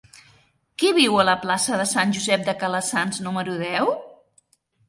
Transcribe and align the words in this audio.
Qui 0.83 0.89
viu 0.99 1.19
a 1.23 1.25
la 1.29 1.35
plaça 1.43 1.77
de 1.81 1.85
Sant 1.91 2.15
Josep 2.17 2.49
de 2.49 2.57
Calassanç 2.65 3.23
número 3.29 3.59
deu? 3.63 3.97